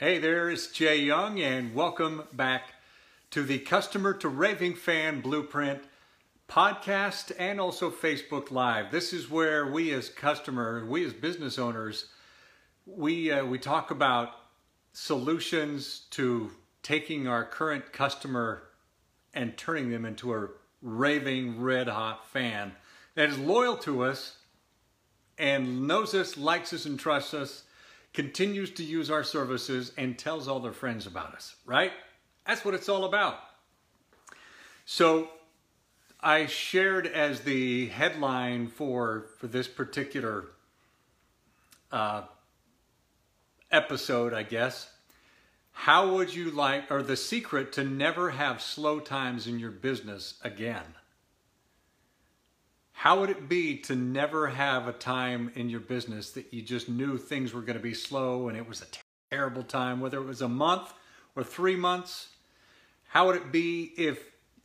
[0.00, 2.74] Hey there, it's Jay Young, and welcome back
[3.32, 5.82] to the Customer to Raving Fan Blueprint
[6.48, 8.92] podcast and also Facebook Live.
[8.92, 12.10] This is where we as customer, we as business owners,
[12.86, 14.34] we uh, we talk about
[14.92, 16.52] solutions to
[16.84, 18.62] taking our current customer
[19.34, 20.46] and turning them into a
[20.80, 22.70] raving red hot fan
[23.16, 24.36] that is loyal to us
[25.38, 27.64] and knows us, likes us, and trusts us
[28.18, 31.92] continues to use our services and tells all their friends about us, right?
[32.44, 33.38] That's what it's all about.
[34.86, 35.28] So
[36.20, 40.46] I shared as the headline for for this particular
[41.92, 42.22] uh,
[43.70, 44.90] episode, I guess.
[45.70, 50.40] How would you like, or the secret to never have slow times in your business
[50.42, 50.96] again?
[52.98, 56.88] How would it be to never have a time in your business that you just
[56.88, 58.86] knew things were going to be slow and it was a
[59.30, 60.92] terrible time, whether it was a month
[61.36, 62.30] or three months?
[63.06, 64.18] How would it be if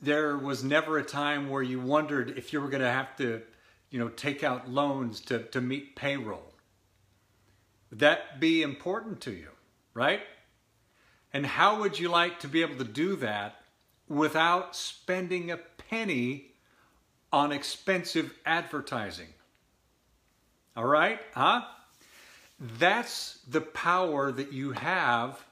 [0.00, 3.42] there was never a time where you wondered if you were going to have to,
[3.90, 6.54] you know, take out loans to, to meet payroll?
[7.90, 9.48] Would that be important to you,
[9.92, 10.20] right?
[11.32, 13.56] And how would you like to be able to do that
[14.06, 16.49] without spending a penny
[17.32, 19.28] on expensive advertising.
[20.76, 21.20] All right?
[21.34, 21.62] Huh?
[22.58, 25.42] That's the power that you have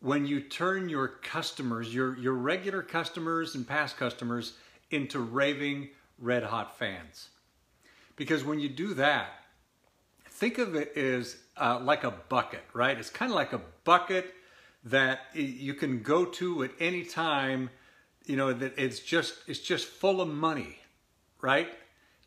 [0.00, 4.54] when you turn your customers, your, your regular customers and past customers,
[4.90, 5.88] into raving
[6.18, 7.28] red hot fans.
[8.16, 9.28] Because when you do that,
[10.26, 12.96] think of it as uh, like a bucket, right?
[12.96, 14.34] It's kind of like a bucket
[14.84, 17.68] that you can go to at any time,
[18.24, 20.78] you know, that it's just, it's just full of money
[21.40, 21.68] right?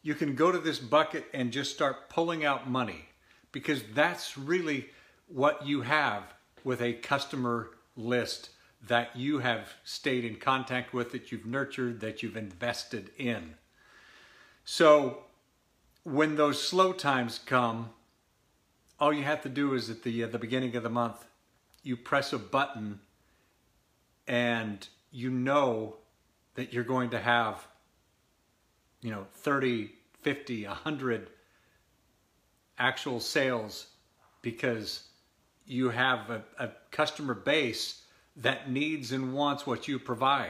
[0.02, 3.06] You can go to this bucket and just start pulling out money
[3.52, 4.89] because that's really
[5.28, 6.23] what you have
[6.64, 8.50] with a customer list
[8.88, 13.53] that you have stayed in contact with, that you've nurtured, that you've invested in.
[14.65, 15.23] So
[16.04, 17.92] when those slow times come,
[18.99, 21.26] all you have to do is at the, uh, the beginning of the month,
[21.82, 22.99] you press a button
[24.27, 25.98] and you know
[26.55, 27.67] that you're going to have
[29.03, 29.91] you know 30
[30.21, 31.27] 50 100
[32.80, 33.87] actual sales
[34.41, 35.03] because
[35.65, 38.03] you have a, a customer base
[38.37, 40.49] that needs and wants what you provide.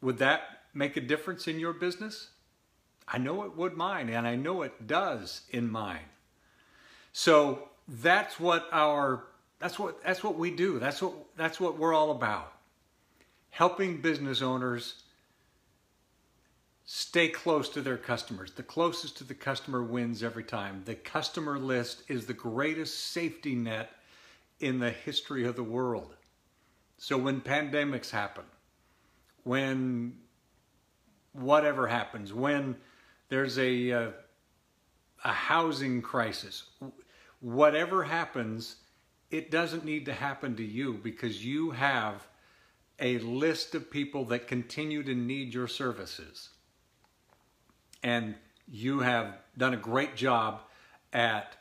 [0.00, 0.42] Would that
[0.74, 2.30] make a difference in your business?
[3.06, 6.08] I know it would mine and i know it does in mine.
[7.12, 9.24] So that's what our
[9.58, 10.78] that's what that's what we do.
[10.78, 12.52] That's what that's what we're all about.
[13.50, 15.02] Helping business owners
[16.84, 18.52] stay close to their customers.
[18.52, 20.82] The closest to the customer wins every time.
[20.84, 23.90] The customer list is the greatest safety net
[24.60, 26.16] in the history of the world.
[26.98, 28.44] So when pandemics happen,
[29.44, 30.18] when
[31.32, 32.76] whatever happens, when
[33.28, 34.10] there's a, a, uh,
[35.24, 36.64] a housing crisis,
[37.40, 38.76] whatever happens,
[39.30, 42.26] it doesn't need to happen to you because you have
[42.98, 46.50] a list of people that continue to need your services
[48.02, 48.34] and
[48.68, 50.60] you have done a great job
[51.12, 51.56] at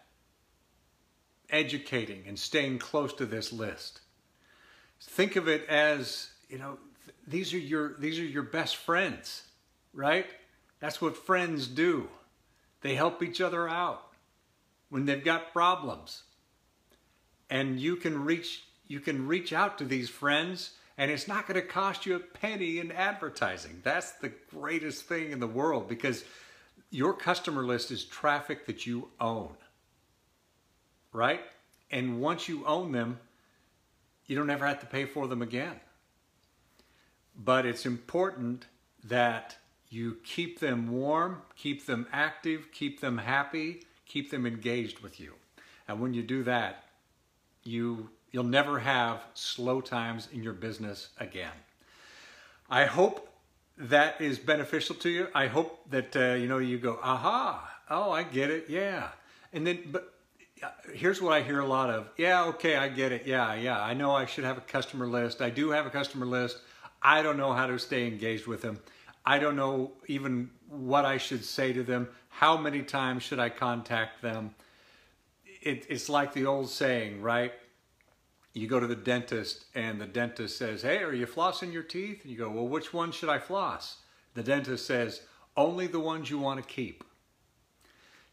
[1.50, 4.02] educating and staying close to this list.
[5.02, 6.78] Think of it as, you know,
[7.28, 9.44] these are your these are your best friends,
[9.94, 10.28] right?
[10.80, 12.10] That's what friends do.
[12.82, 14.04] They help each other out
[14.90, 16.24] when they've got problems.
[17.50, 21.60] And you can reach you can reach out to these friends and it's not going
[21.60, 23.82] to cost you a penny in advertising.
[23.84, 26.24] That's the greatest thing in the world because
[26.90, 29.56] your customer list is traffic that you own,
[31.14, 31.42] right?
[31.90, 33.20] And once you own them,
[34.28, 35.80] you don't ever have to pay for them again.
[37.36, 38.66] But it's important
[39.04, 39.58] that
[39.90, 45.34] you keep them warm, keep them active, keep them happy, keep them engaged with you.
[45.88, 46.86] And when you do that,
[47.64, 51.52] you You'll never have slow times in your business again.
[52.70, 53.30] I hope
[53.78, 55.28] that is beneficial to you.
[55.36, 59.10] I hope that uh, you know you go, aha, oh, I get it, yeah.
[59.52, 60.14] And then, but
[60.64, 62.10] uh, here's what I hear a lot of.
[62.18, 63.26] Yeah, okay, I get it.
[63.26, 63.82] Yeah, yeah.
[63.82, 65.42] I know I should have a customer list.
[65.42, 66.58] I do have a customer list.
[67.02, 68.80] I don't know how to stay engaged with them.
[69.26, 72.08] I don't know even what I should say to them.
[72.30, 74.56] How many times should I contact them?
[75.62, 77.54] It, it's like the old saying, right?
[78.54, 82.22] You go to the dentist and the dentist says, Hey, are you flossing your teeth?
[82.24, 83.98] And you go, Well, which one should I floss?
[84.34, 85.22] The dentist says,
[85.56, 87.04] Only the ones you want to keep.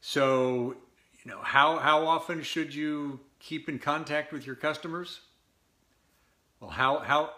[0.01, 0.77] So,
[1.25, 5.21] you know, how, how often should you keep in contact with your customers?
[6.61, 7.31] Well, how, how,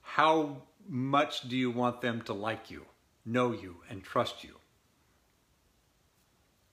[0.00, 0.56] how
[0.88, 2.86] much do you want them to like you,
[3.24, 4.56] know you, and trust you?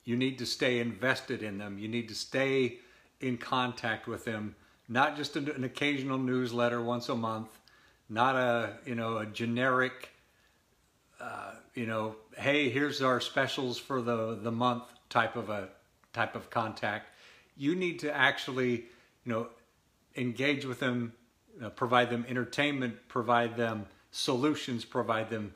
[0.06, 1.78] You need to stay invested in them.
[1.78, 2.80] You need to stay
[3.20, 4.56] in contact with them,
[4.89, 7.50] not just an occasional newsletter once a month,
[8.09, 10.09] not a, you know, a generic,
[11.21, 15.69] uh, you know, hey, here's our specials for the, the month type of a
[16.12, 17.09] type of contact.
[17.56, 19.47] You need to actually, you know,
[20.15, 21.13] engage with them,
[21.63, 25.53] uh, provide them entertainment, provide them solutions, provide them,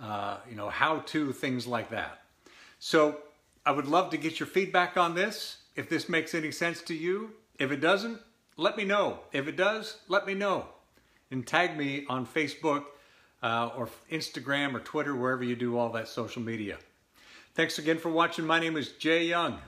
[0.00, 2.20] uh, you know, how-to things like that.
[2.78, 3.18] So
[3.64, 5.56] I would love to get your feedback on this.
[5.74, 8.20] If this makes any sense to you, if it doesn't,
[8.56, 9.20] let me know.
[9.32, 10.66] If it does, let me know.
[11.30, 12.84] And tag me on Facebook
[13.42, 16.78] uh, or Instagram or Twitter, wherever you do all that social media.
[17.54, 18.46] Thanks again for watching.
[18.46, 19.58] My name is Jay Young.